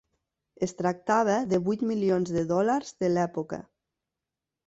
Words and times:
Es 0.67 0.71
tractava 0.77 1.33
de 1.51 1.59
vuit 1.67 1.83
milions 1.91 2.33
de 2.37 2.43
dòlars 2.53 2.91
de 3.05 3.13
l'època. 3.13 3.63